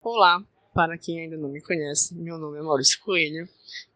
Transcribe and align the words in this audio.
Olá, 0.00 0.46
para 0.72 0.96
quem 0.96 1.20
ainda 1.20 1.36
não 1.36 1.48
me 1.48 1.60
conhece, 1.60 2.14
meu 2.14 2.38
nome 2.38 2.58
é 2.58 2.62
Maurício 2.62 3.00
Coelho 3.00 3.48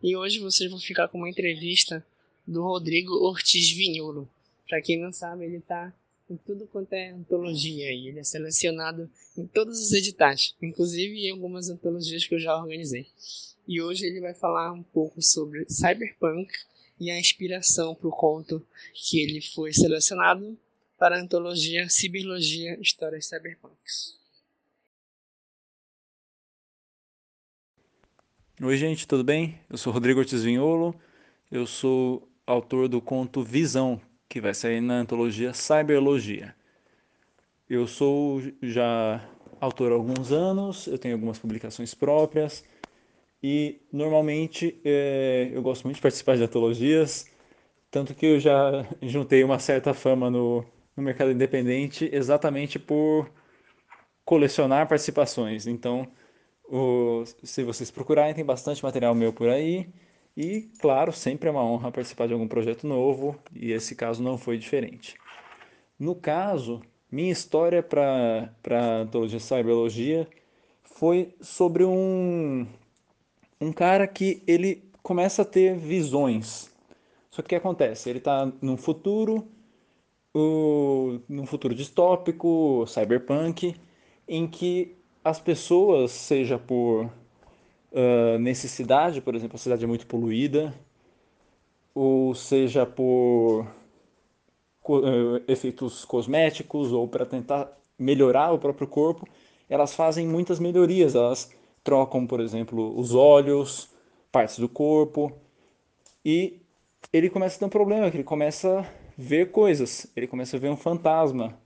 e 0.02 0.16
hoje 0.16 0.38
vocês 0.40 0.70
vão 0.70 0.78
ficar 0.78 1.08
com 1.08 1.18
uma 1.18 1.30
entrevista 1.30 2.04
do 2.46 2.62
Rodrigo 2.62 3.14
Ortiz 3.14 3.70
Vinholo. 3.70 4.28
Para 4.68 4.82
quem 4.82 5.00
não 5.00 5.12
sabe, 5.12 5.44
ele 5.44 5.58
está 5.58 5.92
em 6.28 6.36
tudo 6.36 6.66
quanto 6.66 6.92
é 6.92 7.10
antologia 7.10 7.90
e 7.92 8.08
ele 8.08 8.20
é 8.20 8.24
selecionado 8.24 9.10
em 9.36 9.46
todos 9.46 9.80
os 9.80 9.92
editais, 9.92 10.54
inclusive 10.60 11.26
em 11.26 11.30
algumas 11.30 11.70
antologias 11.70 12.26
que 12.26 12.34
eu 12.34 12.40
já 12.40 12.56
organizei. 12.56 13.06
E 13.66 13.80
hoje 13.80 14.06
ele 14.06 14.20
vai 14.20 14.34
falar 14.34 14.72
um 14.72 14.82
pouco 14.82 15.22
sobre 15.22 15.64
cyberpunk 15.68 16.52
e 17.00 17.10
a 17.10 17.18
inspiração 17.18 17.94
para 17.94 18.08
o 18.08 18.12
conto 18.12 18.66
que 18.92 19.20
ele 19.20 19.40
foi 19.40 19.72
selecionado 19.72 20.58
para 20.98 21.16
a 21.16 21.20
antologia 21.20 21.88
Ciberlogia 21.88 22.78
Histórias 22.80 23.26
Cyberpunks. 23.26 24.18
Oi, 28.60 28.76
gente, 28.76 29.06
tudo 29.06 29.22
bem? 29.22 29.60
Eu 29.70 29.78
sou 29.78 29.92
Rodrigo 29.92 30.18
Ortiz 30.18 30.42
Vinholo, 30.42 30.92
eu 31.48 31.64
sou 31.64 32.28
autor 32.44 32.88
do 32.88 33.00
conto 33.00 33.44
Visão, 33.44 34.00
que 34.28 34.40
vai 34.40 34.54
sair 34.54 34.80
na 34.80 35.00
antologia 35.00 35.52
Cyberlogia. 35.54 36.54
Eu 37.68 37.86
sou 37.86 38.42
já 38.62 39.26
autor 39.60 39.92
há 39.92 39.94
alguns 39.94 40.32
anos, 40.32 40.86
eu 40.86 40.98
tenho 40.98 41.14
algumas 41.14 41.38
publicações 41.38 41.94
próprias 41.94 42.64
e 43.42 43.80
normalmente 43.92 44.80
é, 44.84 45.50
eu 45.52 45.62
gosto 45.62 45.84
muito 45.84 45.96
de 45.96 46.02
participar 46.02 46.36
de 46.36 46.44
antologias, 46.44 47.30
tanto 47.90 48.14
que 48.14 48.26
eu 48.26 48.40
já 48.40 48.86
juntei 49.02 49.44
uma 49.44 49.58
certa 49.58 49.94
fama 49.94 50.30
no, 50.30 50.64
no 50.96 51.02
mercado 51.02 51.30
independente 51.30 52.08
exatamente 52.12 52.78
por 52.78 53.30
colecionar 54.24 54.86
participações. 54.88 55.66
Então, 55.66 56.06
o, 56.64 57.24
se 57.42 57.64
vocês 57.64 57.90
procurarem, 57.90 58.34
tem 58.34 58.44
bastante 58.44 58.82
material 58.84 59.14
meu 59.14 59.32
por 59.32 59.48
aí. 59.48 59.88
E, 60.40 60.70
claro, 60.78 61.12
sempre 61.12 61.48
é 61.48 61.50
uma 61.50 61.64
honra 61.64 61.90
participar 61.90 62.28
de 62.28 62.32
algum 62.32 62.46
projeto 62.46 62.86
novo, 62.86 63.36
e 63.52 63.72
esse 63.72 63.96
caso 63.96 64.22
não 64.22 64.38
foi 64.38 64.56
diferente. 64.56 65.16
No 65.98 66.14
caso, 66.14 66.80
minha 67.10 67.32
história 67.32 67.82
para 67.82 68.54
a 68.70 69.00
antologia 69.00 69.40
Cyberologia 69.40 70.28
foi 70.84 71.34
sobre 71.40 71.84
um, 71.84 72.68
um 73.60 73.72
cara 73.72 74.06
que 74.06 74.40
ele 74.46 74.88
começa 75.02 75.42
a 75.42 75.44
ter 75.44 75.76
visões. 75.76 76.72
Só 77.32 77.42
que 77.42 77.46
o 77.46 77.48
que 77.48 77.56
acontece? 77.56 78.08
Ele 78.08 78.18
está 78.18 78.46
num 78.62 78.76
futuro, 78.76 79.44
o, 80.32 81.18
num 81.28 81.46
futuro 81.46 81.74
distópico, 81.74 82.84
cyberpunk, 82.86 83.74
em 84.28 84.46
que 84.46 84.94
as 85.24 85.40
pessoas, 85.40 86.12
seja 86.12 86.60
por 86.60 87.10
uh, 87.92 88.38
necessidade, 88.38 89.20
por 89.20 89.34
exemplo, 89.34 89.56
a 89.56 89.58
cidade 89.58 89.84
é 89.84 89.86
muito 89.86 90.06
poluída, 90.06 90.74
ou 91.94 92.34
seja 92.34 92.86
por 92.86 93.66
uh, 94.88 95.42
efeitos 95.46 96.04
cosméticos 96.04 96.92
ou 96.92 97.08
para 97.08 97.26
tentar 97.26 97.76
melhorar 97.98 98.52
o 98.52 98.58
próprio 98.58 98.86
corpo, 98.86 99.26
elas 99.68 99.94
fazem 99.94 100.26
muitas 100.26 100.58
melhorias. 100.58 101.14
Elas 101.14 101.50
trocam, 101.82 102.26
por 102.26 102.40
exemplo, 102.40 102.98
os 102.98 103.14
olhos, 103.14 103.90
partes 104.30 104.58
do 104.58 104.68
corpo, 104.68 105.32
e 106.24 106.60
ele 107.12 107.30
começa 107.30 107.56
a 107.56 107.58
ter 107.58 107.64
um 107.64 107.70
problema, 107.70 108.10
que 108.10 108.16
ele 108.16 108.24
começa 108.24 108.80
a 108.80 108.86
ver 109.16 109.50
coisas, 109.50 110.06
ele 110.14 110.26
começa 110.26 110.56
a 110.56 110.60
ver 110.60 110.68
um 110.68 110.76
fantasma 110.76 111.58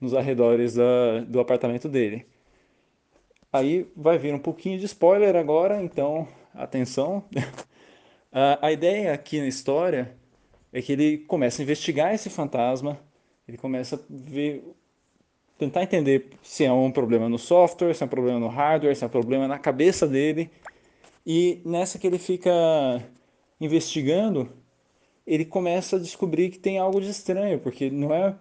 nos 0.00 0.14
arredores 0.14 0.74
da, 0.74 1.20
do 1.26 1.40
apartamento 1.40 1.88
dele. 1.88 2.26
Aí 3.52 3.86
vai 3.94 4.16
vir 4.16 4.32
um 4.32 4.38
pouquinho 4.38 4.78
de 4.78 4.86
spoiler 4.86 5.36
agora, 5.36 5.82
então 5.82 6.26
atenção. 6.54 7.22
a 8.32 8.72
ideia 8.72 9.12
aqui 9.12 9.40
na 9.40 9.46
história 9.46 10.16
é 10.72 10.80
que 10.80 10.92
ele 10.92 11.18
começa 11.18 11.60
a 11.60 11.64
investigar 11.64 12.14
esse 12.14 12.30
fantasma, 12.30 12.98
ele 13.46 13.58
começa 13.58 13.96
a 13.96 13.98
ver, 14.08 14.64
tentar 15.58 15.82
entender 15.82 16.30
se 16.42 16.64
é 16.64 16.72
um 16.72 16.90
problema 16.90 17.28
no 17.28 17.38
software, 17.38 17.92
se 17.94 18.02
é 18.02 18.06
um 18.06 18.08
problema 18.08 18.40
no 18.40 18.48
hardware, 18.48 18.96
se 18.96 19.04
é 19.04 19.06
um 19.06 19.10
problema 19.10 19.46
na 19.46 19.58
cabeça 19.58 20.08
dele. 20.08 20.50
E 21.26 21.60
nessa 21.66 21.98
que 21.98 22.06
ele 22.06 22.18
fica 22.18 22.50
investigando, 23.60 24.50
ele 25.26 25.44
começa 25.44 25.96
a 25.96 26.00
descobrir 26.00 26.48
que 26.48 26.58
tem 26.58 26.78
algo 26.78 27.02
de 27.02 27.10
estranho, 27.10 27.60
porque 27.60 27.90
não 27.90 28.14
é 28.14 28.34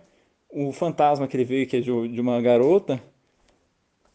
o 0.50 0.72
fantasma 0.72 1.28
que 1.28 1.36
ele 1.36 1.44
vê 1.44 1.66
que 1.66 1.78
é 1.78 1.82
de 1.82 1.92
uma 1.92 2.42
garota, 2.42 3.02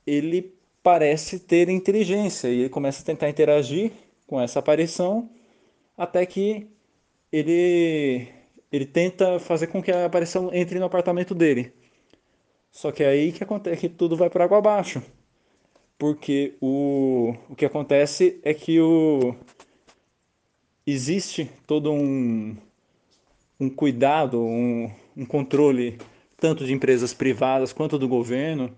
ele 0.06 0.55
parece 0.86 1.40
ter 1.40 1.68
inteligência 1.68 2.46
e 2.46 2.60
ele 2.60 2.68
começa 2.68 3.02
a 3.02 3.04
tentar 3.04 3.28
interagir 3.28 3.90
com 4.24 4.40
essa 4.40 4.60
aparição 4.60 5.28
até 5.98 6.24
que 6.24 6.68
ele 7.32 8.28
ele 8.70 8.86
tenta 8.86 9.40
fazer 9.40 9.66
com 9.66 9.82
que 9.82 9.90
a 9.90 10.06
aparição 10.06 10.48
entre 10.54 10.78
no 10.78 10.84
apartamento 10.84 11.34
dele. 11.34 11.72
Só 12.70 12.92
que 12.92 13.02
é 13.02 13.08
aí 13.08 13.32
que 13.32 13.42
acontece 13.42 13.80
que 13.80 13.88
tudo 13.88 14.16
vai 14.16 14.30
para 14.30 14.44
água 14.44 14.58
abaixo. 14.58 15.02
Porque 15.98 16.54
o, 16.60 17.34
o 17.50 17.56
que 17.56 17.64
acontece 17.64 18.38
é 18.44 18.54
que 18.54 18.80
o 18.80 19.34
existe 20.86 21.50
todo 21.66 21.90
um, 21.90 22.56
um 23.58 23.68
cuidado, 23.68 24.40
um, 24.40 24.88
um 25.16 25.26
controle 25.26 25.98
tanto 26.36 26.64
de 26.64 26.72
empresas 26.72 27.12
privadas 27.12 27.72
quanto 27.72 27.98
do 27.98 28.06
governo 28.06 28.72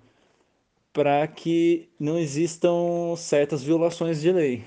para 0.98 1.24
que 1.28 1.88
não 1.96 2.18
existam 2.18 3.14
certas 3.16 3.62
violações 3.62 4.20
de 4.20 4.32
lei. 4.32 4.64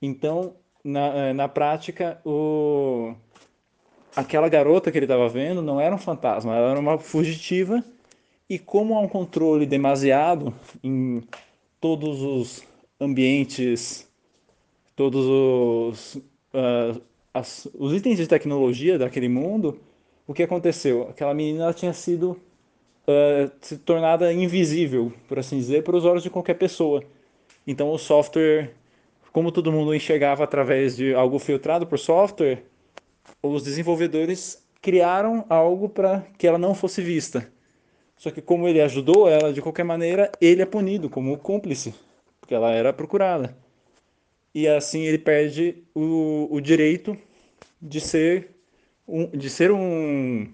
Então, 0.00 0.54
na, 0.84 1.08
eh, 1.08 1.32
na 1.32 1.48
prática, 1.48 2.20
o... 2.24 3.16
aquela 4.14 4.48
garota 4.48 4.92
que 4.92 4.96
ele 4.96 5.06
estava 5.06 5.28
vendo 5.28 5.60
não 5.60 5.80
era 5.80 5.92
um 5.92 5.98
fantasma, 5.98 6.54
ela 6.54 6.70
era 6.70 6.78
uma 6.78 6.98
fugitiva. 6.98 7.82
E 8.48 8.60
como 8.60 8.94
há 8.94 9.00
um 9.00 9.08
controle 9.08 9.66
demasiado 9.66 10.54
em 10.84 11.24
todos 11.80 12.22
os 12.22 12.62
ambientes, 13.00 14.08
todos 14.94 15.26
os, 15.26 16.14
uh, 16.54 17.02
as, 17.34 17.68
os 17.74 17.92
itens 17.92 18.18
de 18.18 18.28
tecnologia 18.28 18.96
daquele 18.96 19.28
mundo, 19.28 19.80
o 20.28 20.32
que 20.32 20.44
aconteceu? 20.44 21.08
Aquela 21.10 21.34
menina 21.34 21.72
tinha 21.74 21.92
sido 21.92 22.40
uh, 23.08 23.50
se 23.60 23.78
tornada 23.78 24.32
invisível, 24.32 25.12
por 25.26 25.38
assim 25.38 25.58
dizer, 25.58 25.82
para 25.82 25.96
os 25.96 26.04
olhos 26.04 26.22
de 26.22 26.30
qualquer 26.30 26.54
pessoa. 26.54 27.02
Então 27.66 27.90
o 27.90 27.98
software, 27.98 28.72
como 29.32 29.50
todo 29.50 29.72
mundo 29.72 29.94
enxergava 29.94 30.44
através 30.44 30.96
de 30.96 31.14
algo 31.14 31.38
filtrado 31.38 31.86
por 31.86 31.98
software, 31.98 32.64
os 33.42 33.62
desenvolvedores 33.62 34.62
criaram 34.80 35.44
algo 35.48 35.88
para 35.88 36.24
que 36.36 36.46
ela 36.46 36.58
não 36.58 36.74
fosse 36.74 37.02
vista. 37.02 37.50
Só 38.16 38.30
que 38.30 38.42
como 38.42 38.66
ele 38.66 38.80
ajudou 38.80 39.28
ela 39.28 39.52
de 39.52 39.62
qualquer 39.62 39.84
maneira, 39.84 40.30
ele 40.40 40.62
é 40.62 40.66
punido 40.66 41.08
como 41.08 41.36
cúmplice, 41.38 41.94
porque 42.40 42.54
ela 42.54 42.72
era 42.72 42.92
procurada. 42.92 43.56
E 44.54 44.66
assim 44.66 45.02
ele 45.02 45.18
perde 45.18 45.84
o, 45.94 46.48
o 46.50 46.60
direito 46.60 47.16
de 47.80 48.00
ser 48.00 48.48
um, 49.06 49.26
de 49.26 49.48
ser 49.48 49.70
um, 49.70 50.48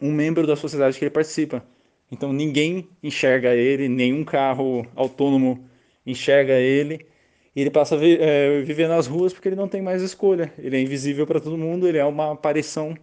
um 0.00 0.12
membro 0.12 0.46
da 0.46 0.56
sociedade 0.56 0.98
que 0.98 1.04
ele 1.04 1.10
participa. 1.10 1.64
Então 2.10 2.32
ninguém 2.32 2.88
enxerga 3.02 3.54
ele, 3.54 3.88
nenhum 3.88 4.24
carro 4.24 4.86
autônomo 4.94 5.68
enxerga 6.04 6.54
ele. 6.54 7.06
E 7.54 7.60
ele 7.60 7.70
passa 7.70 7.94
a 7.94 7.98
vi 7.98 8.18
é, 8.20 8.60
viver 8.62 8.88
nas 8.88 9.06
ruas 9.06 9.32
porque 9.32 9.48
ele 9.48 9.56
não 9.56 9.68
tem 9.68 9.82
mais 9.82 10.02
escolha. 10.02 10.52
Ele 10.58 10.76
é 10.76 10.80
invisível 10.80 11.26
para 11.26 11.40
todo 11.40 11.56
mundo, 11.56 11.88
ele 11.88 11.98
é 11.98 12.04
uma 12.04 12.32
aparição 12.32 12.94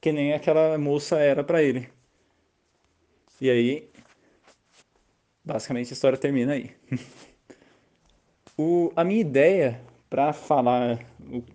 que 0.00 0.12
nem 0.12 0.32
aquela 0.32 0.78
moça 0.78 1.18
era 1.18 1.44
para 1.44 1.62
ele. 1.62 1.88
E 3.40 3.50
aí, 3.50 3.90
basicamente 5.44 5.90
a 5.90 5.92
história 5.94 6.18
termina 6.18 6.52
aí. 6.52 6.70
o, 8.56 8.92
a 8.96 9.04
minha 9.04 9.20
ideia 9.20 9.80
para 10.08 10.32
falar 10.32 10.98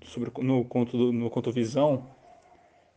sobre 0.04 0.32
no 0.42 0.64
conto 0.66 1.12
no 1.12 1.30
conto 1.30 1.52
Visão 1.52 2.08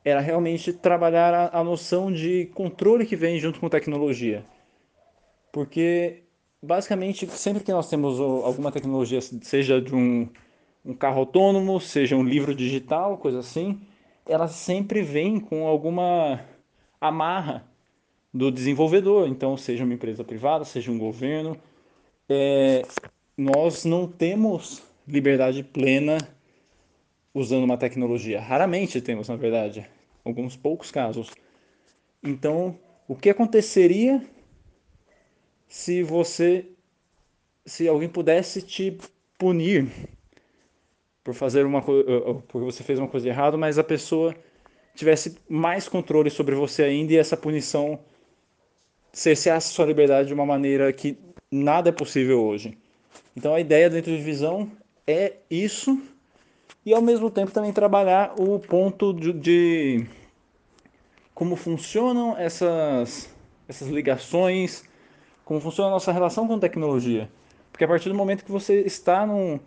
era 0.09 0.21
realmente 0.21 0.73
trabalhar 0.73 1.35
a, 1.35 1.61
a 1.61 1.65
noção 1.65 2.13
de 2.13 2.47
controle 2.55 3.07
que 3.07 3.17
vem 3.17 3.39
junto 3.39 3.61
com 3.61 3.69
tecnologia. 3.69 4.45
Porque, 5.53 6.23
basicamente, 6.63 7.27
sempre 7.29 7.63
que 7.63 7.73
nós 7.73 7.89
temos 7.89 8.21
alguma 8.21 8.73
tecnologia, 8.73 9.21
seja 9.21 9.81
de 9.81 9.95
um, 9.95 10.29
um 10.85 10.95
carro 10.95 11.21
autônomo, 11.21 11.81
seja 11.81 12.17
um 12.17 12.25
livro 12.25 12.55
digital, 12.55 13.19
coisa 13.19 13.41
assim, 13.41 13.81
ela 14.27 14.49
sempre 14.49 15.03
vem 15.03 15.41
com 15.41 15.67
alguma 15.67 16.41
amarra 17.01 17.65
do 18.33 18.51
desenvolvedor. 18.51 19.29
Então, 19.29 19.57
seja 19.57 19.85
uma 19.85 19.95
empresa 19.95 20.23
privada, 20.23 20.65
seja 20.65 20.91
um 20.91 20.99
governo, 20.99 21.57
é, 22.29 22.83
nós 23.37 23.85
não 23.85 24.07
temos 24.07 24.83
liberdade 25.07 25.63
plena 25.63 26.19
usando 27.33 27.65
uma 27.65 27.77
tecnologia. 27.79 28.41
Raramente 28.41 29.01
temos, 29.01 29.29
na 29.29 29.37
verdade, 29.37 29.89
alguns 30.29 30.57
poucos 30.57 30.91
casos. 30.91 31.31
Então, 32.23 32.79
o 33.07 33.15
que 33.15 33.31
aconteceria 33.31 34.23
se 35.67 36.03
você 36.03 36.67
se 37.65 37.87
alguém 37.87 38.09
pudesse 38.09 38.63
te 38.63 38.97
punir 39.37 39.87
por 41.23 41.35
fazer 41.35 41.67
uma 41.67 41.83
coisa, 41.83 42.05
porque 42.49 42.65
você 42.65 42.83
fez 42.83 42.99
uma 42.99 43.09
coisa 43.09 43.29
errada, 43.29 43.57
mas 43.59 43.79
a 43.79 43.85
pessoa 43.85 44.35
tivesse 44.95 45.37
mais 45.49 45.87
controle 45.87 46.31
sobre 46.31 46.55
você 46.55 46.83
ainda 46.83 47.13
e 47.13 47.19
essa 47.19 47.37
punição 47.37 48.01
cerceasse 49.13 49.73
sua 49.73 49.85
liberdade 49.85 50.29
de 50.29 50.35
uma 50.35 50.47
maneira 50.47 50.93
que 50.93 51.19
nada 51.51 51.91
é 51.91 51.93
possível 51.93 52.43
hoje. 52.43 52.77
Então 53.37 53.55
a 53.55 53.61
ideia 53.61 53.91
dentro 53.91 54.11
de 54.11 54.23
visão 54.23 54.71
é 55.07 55.35
isso 55.51 56.01
e 56.85 56.95
ao 56.95 57.03
mesmo 57.03 57.31
tempo 57.31 57.53
também 57.53 57.73
trabalhar 57.73 58.35
o 58.41 58.59
ponto 58.59 59.13
de, 59.13 59.33
de 59.33 60.07
como 61.39 61.55
funcionam 61.55 62.37
essas, 62.37 63.33
essas 63.69 63.87
ligações, 63.87 64.83
como 65.45 65.61
funciona 65.61 65.89
a 65.89 65.93
nossa 65.93 66.11
relação 66.11 66.49
com 66.49 66.59
tecnologia. 66.59 67.31
Porque 67.71 67.85
a 67.85 67.87
partir 67.87 68.09
do 68.09 68.15
momento 68.17 68.45
que 68.45 68.51
você 68.51 68.81
está 68.81 69.25
num, 69.25 69.61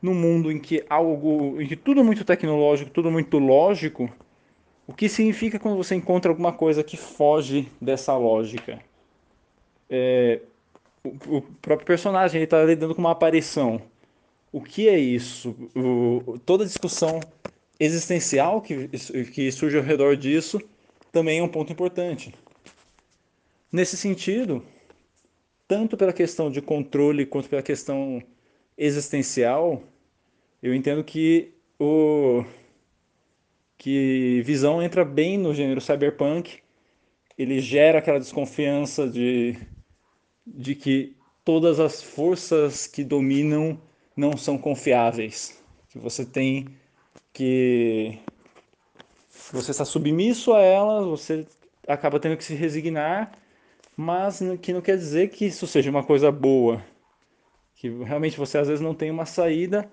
num 0.00 0.14
mundo 0.14 0.50
em 0.50 0.58
que 0.58 0.82
algo, 0.88 1.60
em 1.60 1.66
que 1.66 1.76
tudo 1.76 2.00
é 2.00 2.02
muito 2.02 2.24
tecnológico, 2.24 2.90
tudo 2.90 3.08
é 3.08 3.12
muito 3.12 3.38
lógico, 3.38 4.10
o 4.86 4.94
que 4.94 5.06
significa 5.06 5.58
quando 5.58 5.76
você 5.76 5.94
encontra 5.94 6.30
alguma 6.30 6.50
coisa 6.50 6.82
que 6.82 6.96
foge 6.96 7.68
dessa 7.78 8.16
lógica? 8.16 8.78
É, 9.90 10.40
o, 11.04 11.36
o, 11.36 11.42
próprio 11.60 11.86
personagem 11.86 12.42
está 12.42 12.64
lidando 12.64 12.94
com 12.94 13.02
uma 13.02 13.12
aparição. 13.12 13.82
O 14.50 14.62
que 14.62 14.88
é 14.88 14.98
isso? 14.98 15.54
O, 15.76 16.38
toda 16.46 16.64
a 16.64 16.66
discussão 16.66 17.20
existencial 17.78 18.62
que, 18.62 18.88
que 19.26 19.52
surge 19.52 19.76
ao 19.76 19.84
redor 19.84 20.16
disso 20.16 20.58
também 21.12 21.38
é 21.38 21.42
um 21.42 21.48
ponto 21.48 21.72
importante. 21.72 22.34
Nesse 23.70 23.96
sentido, 23.96 24.64
tanto 25.66 25.96
pela 25.96 26.12
questão 26.12 26.50
de 26.50 26.62
controle 26.62 27.26
quanto 27.26 27.48
pela 27.48 27.62
questão 27.62 28.22
existencial, 28.76 29.82
eu 30.62 30.74
entendo 30.74 31.04
que 31.04 31.52
o 31.78 32.44
que 33.78 34.42
Visão 34.44 34.82
entra 34.82 35.04
bem 35.04 35.38
no 35.38 35.54
gênero 35.54 35.80
cyberpunk. 35.80 36.58
Ele 37.38 37.60
gera 37.60 38.00
aquela 38.00 38.18
desconfiança 38.18 39.08
de, 39.08 39.56
de 40.44 40.74
que 40.74 41.16
todas 41.44 41.78
as 41.78 42.02
forças 42.02 42.88
que 42.88 43.04
dominam 43.04 43.80
não 44.16 44.36
são 44.36 44.58
confiáveis. 44.58 45.62
Que 45.88 45.98
você 45.98 46.26
tem 46.26 46.66
que 47.32 48.18
você 49.52 49.70
está 49.70 49.84
submisso 49.84 50.52
a 50.52 50.60
elas, 50.60 51.06
você 51.06 51.46
acaba 51.86 52.20
tendo 52.20 52.36
que 52.36 52.44
se 52.44 52.54
resignar, 52.54 53.32
mas 53.96 54.40
que 54.62 54.72
não 54.72 54.80
quer 54.80 54.96
dizer 54.96 55.28
que 55.28 55.46
isso 55.46 55.66
seja 55.66 55.90
uma 55.90 56.04
coisa 56.04 56.30
boa. 56.30 56.84
Que 57.74 57.88
realmente 58.02 58.36
você 58.36 58.58
às 58.58 58.68
vezes 58.68 58.82
não 58.82 58.94
tem 58.94 59.10
uma 59.10 59.24
saída 59.24 59.90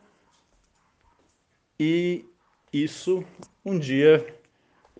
e 1.79 2.25
isso 2.71 3.23
um 3.63 3.77
dia 3.77 4.25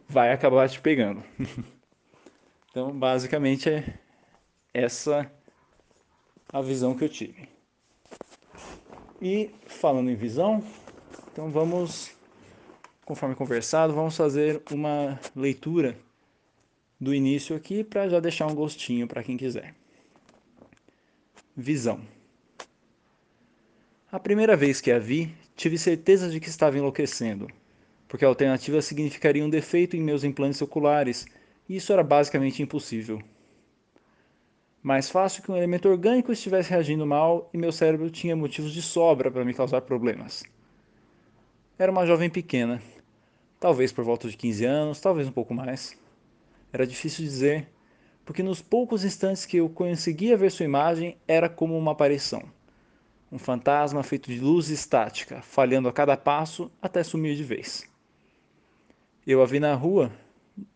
vai 0.08 0.32
acabar 0.32 0.70
te 0.70 0.80
pegando. 0.80 1.24
então, 2.70 2.92
basicamente 2.92 3.70
é 3.70 4.00
essa 4.74 5.32
a 6.52 6.62
visão 6.62 6.96
que 6.96 7.04
eu 7.04 7.10
tive. 7.10 7.50
E 9.22 9.50
falando 9.68 10.10
em 10.10 10.16
visão, 10.16 10.64
então 11.32 11.50
vamos, 11.50 12.12
conforme 13.06 13.36
conversado, 13.36 13.94
vamos 13.94 14.18
fazer 14.18 14.62
uma 14.72 15.20
leitura 15.36 15.96
do 17.00 17.14
início 17.14 17.56
aqui 17.56 17.84
para 17.84 18.10
já 18.10 18.20
deixar 18.20 18.48
um 18.48 18.56
gostinho 18.56 19.08
para 19.08 19.24
quem 19.24 19.38
quiser. 19.38 19.74
Visão. 21.56 22.02
A 24.12 24.20
primeira 24.20 24.58
vez 24.58 24.82
que 24.82 24.92
a 24.92 25.00
vi, 25.00 25.34
tive 25.56 25.78
certeza 25.78 26.30
de 26.30 26.40
que 26.40 26.50
estava 26.50 26.78
enlouquecendo 26.78 27.48
porque 28.08 28.26
a 28.26 28.28
alternativa 28.28 28.82
significaria 28.82 29.44
um 29.44 29.50
defeito 29.50 29.96
em 29.96 30.02
meus 30.02 30.24
implantes 30.24 30.62
oculares, 30.62 31.26
e 31.68 31.76
isso 31.76 31.92
era 31.92 32.04
basicamente 32.04 32.62
impossível. 32.62 33.22
Mais 34.82 35.10
fácil 35.10 35.42
que 35.42 35.52
um 35.52 35.58
elemento 35.58 35.90
orgânico 35.90 36.32
estivesse 36.32 36.70
reagindo 36.70 37.06
mal 37.06 37.50
e 37.54 37.58
meu 37.58 37.72
cérebro 37.72 38.10
tinha 38.10 38.36
motivos 38.36 38.72
de 38.72 38.82
sobra 38.82 39.32
para 39.32 39.44
me 39.44 39.54
causar 39.54 39.82
problemas. 39.82 40.44
Era 41.78 41.92
uma 41.92 42.06
jovem 42.06 42.30
pequena, 42.30 42.82
talvez 43.60 43.92
por 43.92 44.04
volta 44.04 44.30
de 44.30 44.38
15 44.38 44.66
anos, 44.66 45.00
talvez 45.00 45.28
um 45.28 45.32
pouco 45.32 45.54
mais. 45.54 45.98
Era 46.72 46.86
difícil 46.86 47.24
dizer, 47.24 47.70
porque 48.26 48.44
nos 48.44 48.62
poucos 48.62 49.04
instantes 49.06 49.46
que 49.46 49.58
eu 49.58 49.70
conseguia 49.70 50.36
ver 50.36 50.52
sua 50.52 50.66
imagem 50.66 51.18
era 51.28 51.48
como 51.48 51.78
uma 51.78 51.92
aparição. 51.92 52.44
Um 53.32 53.38
fantasma 53.38 54.04
feito 54.04 54.30
de 54.32 54.40
luz 54.40 54.70
estática, 54.70 55.42
falhando 55.42 55.88
a 55.88 55.94
cada 55.94 56.18
passo 56.18 56.72
até 56.82 57.04
sumir 57.04 57.36
de 57.36 57.44
vez. 57.44 57.88
Eu 59.26 59.42
a 59.42 59.46
vi 59.46 59.60
na 59.60 59.74
rua, 59.74 60.12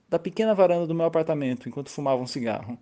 da 0.08 0.18
pequena 0.18 0.56
varanda 0.56 0.88
do 0.88 0.96
meu 0.96 1.06
apartamento, 1.06 1.70
enquanto 1.70 1.92
fumava 1.92 2.22
um 2.22 2.28
cigarro. 2.28 2.78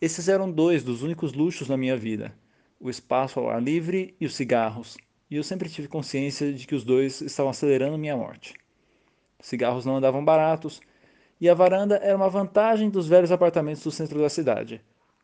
Esses 0.00 0.28
eram 0.28 0.50
dois 0.50 0.82
dos 0.82 1.02
únicos 1.02 1.32
luxos 1.32 1.68
na 1.68 1.76
minha 1.76 1.96
vida: 1.96 2.34
o 2.78 2.90
espaço 2.90 3.40
ao 3.40 3.48
ar 3.48 3.62
livre 3.62 4.14
e 4.20 4.26
os 4.26 4.34
cigarros, 4.34 4.98
e 5.30 5.36
eu 5.36 5.42
sempre 5.42 5.68
tive 5.68 5.88
consciência 5.88 6.52
de 6.52 6.66
que 6.66 6.74
os 6.74 6.84
dois 6.84 7.20
estavam 7.20 7.50
acelerando 7.50 7.96
minha 7.96 8.16
morte. 8.16 8.54
Os 9.40 9.46
cigarros 9.48 9.84
não 9.84 9.96
andavam 9.96 10.24
baratos, 10.24 10.80
e 11.40 11.48
a 11.48 11.54
varanda 11.54 11.96
era 11.96 12.16
uma 12.16 12.28
vantagem 12.28 12.90
dos 12.90 13.08
velhos 13.08 13.32
apartamentos 13.32 13.82
do 13.82 13.90
centro 13.90 14.20
da 14.20 14.28
cidade. 14.28 14.80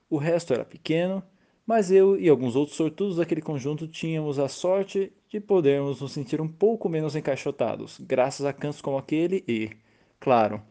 O 0.08 0.16
resto 0.16 0.54
era 0.54 0.64
pequeno, 0.64 1.22
mas 1.66 1.90
eu 1.90 2.18
e 2.18 2.28
alguns 2.28 2.56
outros 2.56 2.76
sortudos 2.76 3.16
daquele 3.16 3.42
conjunto 3.42 3.86
tínhamos 3.88 4.38
a 4.38 4.48
sorte 4.48 5.12
de 5.28 5.40
podermos 5.40 6.00
nos 6.00 6.12
sentir 6.12 6.40
um 6.40 6.48
pouco 6.48 6.88
menos 6.88 7.16
encaixotados, 7.16 7.98
graças 8.00 8.46
a 8.46 8.52
cantos 8.52 8.80
como 8.80 8.96
aquele 8.96 9.44
e, 9.46 9.70
claro, 10.18 10.62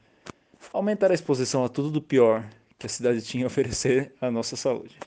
aumentar 0.73 1.11
a 1.11 1.13
exposição 1.13 1.63
a 1.63 1.69
tudo 1.69 1.91
do 1.91 2.01
pior 2.01 2.47
que 2.79 2.87
a 2.87 2.89
cidade 2.89 3.21
tinha 3.21 3.45
a 3.45 3.47
oferecer 3.47 4.13
à 4.19 4.31
nossa 4.31 4.55
saúde. 4.55 4.97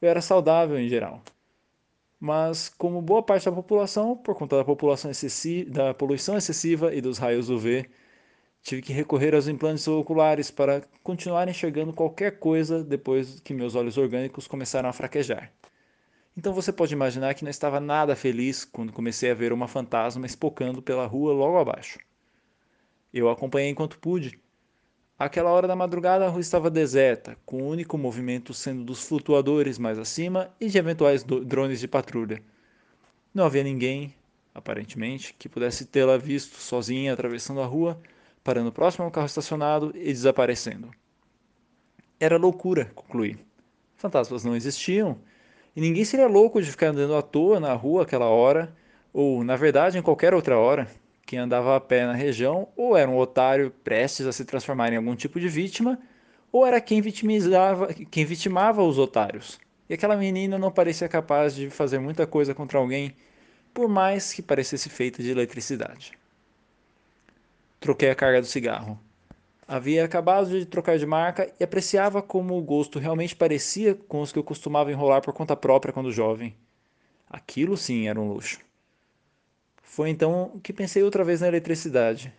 Eu 0.00 0.08
era 0.08 0.20
saudável 0.20 0.78
em 0.78 0.88
geral, 0.88 1.22
mas 2.22 2.68
como 2.68 3.02
boa 3.02 3.22
parte 3.22 3.46
da 3.46 3.52
população, 3.52 4.16
por 4.16 4.36
conta 4.36 4.56
da 4.56 4.64
população 4.64 5.10
excessiva, 5.10 5.70
da 5.70 5.94
poluição 5.94 6.36
excessiva 6.38 6.94
e 6.94 7.00
dos 7.00 7.18
raios 7.18 7.50
UV, 7.50 7.88
Tive 8.62 8.80
que 8.80 8.92
recorrer 8.92 9.34
aos 9.34 9.48
implantes 9.48 9.88
oculares 9.88 10.48
para 10.48 10.82
continuar 11.02 11.48
enxergando 11.48 11.92
qualquer 11.92 12.38
coisa 12.38 12.82
depois 12.84 13.40
que 13.40 13.52
meus 13.52 13.74
olhos 13.74 13.98
orgânicos 13.98 14.46
começaram 14.46 14.88
a 14.88 14.92
fraquejar. 14.92 15.52
Então 16.36 16.54
você 16.54 16.72
pode 16.72 16.94
imaginar 16.94 17.34
que 17.34 17.42
não 17.42 17.50
estava 17.50 17.80
nada 17.80 18.14
feliz 18.14 18.64
quando 18.64 18.92
comecei 18.92 19.32
a 19.32 19.34
ver 19.34 19.52
uma 19.52 19.66
fantasma 19.66 20.24
espocando 20.26 20.80
pela 20.80 21.06
rua 21.06 21.32
logo 21.32 21.58
abaixo. 21.58 21.98
Eu 23.12 23.28
acompanhei 23.28 23.68
enquanto 23.68 23.98
pude. 23.98 24.40
Àquela 25.18 25.50
hora 25.50 25.68
da 25.68 25.76
madrugada 25.76 26.26
a 26.26 26.28
rua 26.28 26.40
estava 26.40 26.70
deserta, 26.70 27.36
com 27.44 27.62
o 27.62 27.68
único 27.68 27.96
movimento 27.96 28.52
sendo 28.52 28.82
dos 28.82 29.06
flutuadores 29.06 29.78
mais 29.78 29.98
acima 29.98 30.50
e 30.60 30.68
de 30.68 30.78
eventuais 30.78 31.22
drones 31.22 31.80
de 31.80 31.86
patrulha. 31.86 32.42
Não 33.32 33.44
havia 33.44 33.62
ninguém, 33.62 34.14
aparentemente, 34.54 35.34
que 35.34 35.48
pudesse 35.48 35.86
tê-la 35.86 36.16
visto 36.16 36.56
sozinha 36.56 37.12
atravessando 37.12 37.60
a 37.60 37.66
rua 37.66 38.00
parando 38.42 38.72
próximo 38.72 39.04
ao 39.04 39.10
carro 39.10 39.26
estacionado 39.26 39.92
e 39.94 40.12
desaparecendo. 40.12 40.90
Era 42.18 42.36
loucura, 42.36 42.90
concluí. 42.94 43.38
Fantasmas 43.96 44.44
não 44.44 44.56
existiam, 44.56 45.20
e 45.74 45.80
ninguém 45.80 46.04
seria 46.04 46.26
louco 46.26 46.60
de 46.60 46.70
ficar 46.70 46.88
andando 46.88 47.14
à 47.14 47.22
toa 47.22 47.60
na 47.60 47.72
rua 47.74 48.02
aquela 48.02 48.26
hora, 48.26 48.74
ou, 49.12 49.44
na 49.44 49.56
verdade, 49.56 49.98
em 49.98 50.02
qualquer 50.02 50.34
outra 50.34 50.58
hora. 50.58 50.88
Quem 51.32 51.38
andava 51.38 51.74
a 51.74 51.80
pé 51.80 52.04
na 52.04 52.12
região 52.12 52.68
ou 52.76 52.94
era 52.94 53.10
um 53.10 53.16
otário 53.16 53.70
prestes 53.82 54.26
a 54.26 54.32
se 54.32 54.44
transformar 54.44 54.92
em 54.92 54.98
algum 54.98 55.16
tipo 55.16 55.40
de 55.40 55.48
vítima, 55.48 55.98
ou 56.52 56.66
era 56.66 56.78
quem 56.78 57.00
vitimizava, 57.00 57.88
quem 57.94 58.26
vitimava 58.26 58.82
os 58.82 58.98
otários. 58.98 59.58
E 59.88 59.94
aquela 59.94 60.14
menina 60.14 60.58
não 60.58 60.70
parecia 60.70 61.08
capaz 61.08 61.54
de 61.54 61.70
fazer 61.70 61.98
muita 61.98 62.26
coisa 62.26 62.54
contra 62.54 62.78
alguém, 62.78 63.16
por 63.72 63.88
mais 63.88 64.30
que 64.34 64.42
parecesse 64.42 64.90
feita 64.90 65.22
de 65.22 65.30
eletricidade. 65.30 66.12
Troquei 67.80 68.10
a 68.10 68.14
carga 68.14 68.42
do 68.42 68.46
cigarro. 68.46 69.00
Havia 69.66 70.04
acabado 70.04 70.50
de 70.50 70.66
trocar 70.66 70.98
de 70.98 71.06
marca 71.06 71.50
e 71.58 71.64
apreciava 71.64 72.20
como 72.20 72.58
o 72.58 72.62
gosto 72.62 72.98
realmente 72.98 73.34
parecia 73.34 73.94
com 73.94 74.20
os 74.20 74.30
que 74.30 74.38
eu 74.38 74.44
costumava 74.44 74.92
enrolar 74.92 75.22
por 75.22 75.32
conta 75.32 75.56
própria 75.56 75.94
quando 75.94 76.12
jovem. 76.12 76.54
Aquilo 77.26 77.74
sim 77.74 78.06
era 78.06 78.20
um 78.20 78.28
luxo. 78.28 78.60
Foi 79.92 80.08
então 80.08 80.58
que 80.62 80.72
pensei 80.72 81.02
outra 81.02 81.22
vez 81.22 81.42
na 81.42 81.48
eletricidade. 81.48 82.32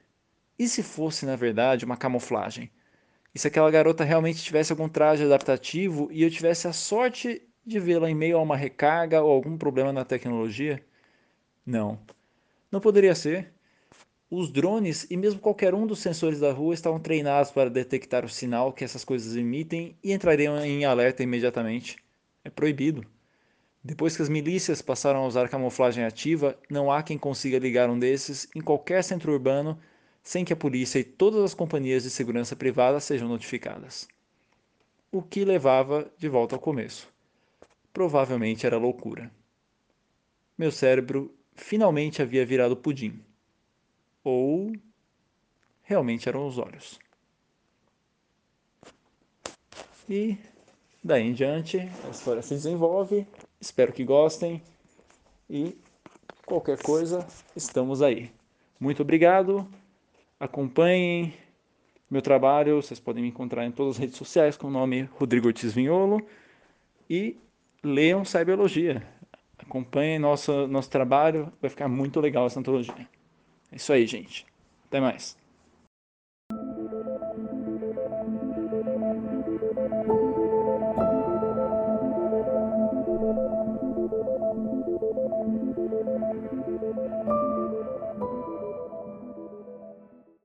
E 0.58 0.68
se 0.68 0.82
fosse, 0.82 1.24
na 1.24 1.36
verdade, 1.36 1.86
uma 1.86 1.96
camuflagem? 1.96 2.72
E 3.32 3.38
se 3.38 3.48
aquela 3.48 3.70
garota 3.70 4.04
realmente 4.04 4.44
tivesse 4.44 4.72
algum 4.72 4.90
traje 4.90 5.24
adaptativo 5.24 6.10
e 6.12 6.24
eu 6.24 6.32
tivesse 6.32 6.68
a 6.68 6.74
sorte 6.74 7.48
de 7.64 7.80
vê-la 7.80 8.10
em 8.10 8.16
meio 8.16 8.40
a 8.40 8.42
uma 8.42 8.58
recarga 8.58 9.22
ou 9.22 9.30
algum 9.30 9.56
problema 9.56 9.94
na 9.94 10.04
tecnologia? 10.04 10.84
Não. 11.64 12.00
Não 12.72 12.82
poderia 12.82 13.14
ser. 13.14 13.54
Os 14.32 14.52
drones 14.52 15.06
e 15.12 15.16
mesmo 15.16 15.40
qualquer 15.40 15.76
um 15.76 15.86
dos 15.86 16.00
sensores 16.00 16.40
da 16.40 16.52
rua 16.52 16.74
estavam 16.74 17.00
treinados 17.00 17.52
para 17.52 17.70
detectar 17.70 18.26
o 18.26 18.30
sinal 18.30 18.74
que 18.74 18.84
essas 18.84 19.06
coisas 19.06 19.36
emitem 19.36 19.96
e 20.04 20.12
entrariam 20.12 20.58
em 20.66 20.86
alerta 20.86 21.22
imediatamente. 21.22 21.98
É 22.44 22.50
proibido. 22.50 23.06
Depois 23.84 24.16
que 24.16 24.22
as 24.22 24.30
milícias 24.30 24.82
passaram 24.82 25.24
a 25.24 25.28
usar 25.28 25.50
camuflagem 25.50 26.06
ativa, 26.06 26.58
não 26.70 26.90
há 26.90 27.04
quem 27.04 27.18
consiga 27.18 27.60
ligar 27.60 27.90
um 27.90 28.00
desses 28.00 28.48
em 28.56 28.62
qualquer 28.62 29.04
centro 29.04 29.34
urbano 29.34 29.78
sem 30.24 30.46
que 30.46 30.54
a 30.54 30.56
polícia 30.56 31.00
e 31.00 31.04
todas 31.04 31.44
as 31.44 31.54
companhias 31.54 32.04
de 32.04 32.10
segurança 32.10 32.56
privada 32.56 33.00
sejam 33.02 33.28
notificadas. 33.28 34.08
O 35.12 35.22
que 35.22 35.44
levava 35.44 36.10
de 36.18 36.30
volta 36.30 36.56
ao 36.56 36.62
começo. 36.62 37.12
Provavelmente 37.92 38.66
era 38.66 38.78
loucura. 38.78 39.30
Meu 40.58 40.72
cérebro 40.72 41.36
finalmente 41.54 42.22
havia 42.22 42.46
virado 42.46 42.78
pudim. 42.78 43.20
Ou 44.24 44.72
realmente 45.84 46.30
eram 46.30 46.48
os 46.48 46.58
olhos. 46.58 46.98
E 50.10 50.38
daí 51.04 51.24
em 51.24 51.34
diante 51.34 51.78
a 51.80 52.10
história 52.10 52.42
se 52.42 52.54
desenvolve. 52.56 53.28
Espero 53.64 53.94
que 53.94 54.04
gostem. 54.04 54.62
E 55.50 55.78
qualquer 56.46 56.82
coisa, 56.82 57.26
estamos 57.56 58.02
aí. 58.02 58.30
Muito 58.80 59.02
obrigado 59.02 59.68
acompanhem 60.44 61.34
meu 62.10 62.22
trabalho, 62.22 62.82
vocês 62.82 63.00
podem 63.00 63.24
me 63.24 63.30
encontrar 63.30 63.66
em 63.66 63.72
todas 63.72 63.96
as 63.96 64.00
redes 64.00 64.18
sociais 64.18 64.58
com 64.58 64.68
o 64.68 64.72
nome 64.72 65.04
Rodrigo 65.18 65.48
Ortiz 65.48 65.74
Vinholo 65.74 66.22
e 67.10 67.38
leiam 67.82 68.26
Cyberologia. 68.26 69.02
Acompanhem 69.58 70.20
nosso, 70.20 70.68
nosso 70.68 70.90
trabalho, 70.90 71.52
vai 71.62 71.70
ficar 71.70 71.88
muito 71.88 72.20
legal 72.20 72.46
essa 72.46 72.60
antologia. 72.60 73.08
É 73.72 73.78
isso 73.78 73.94
aí, 73.94 74.06
gente. 74.06 74.46
Até 74.88 75.00
mais. 75.00 75.38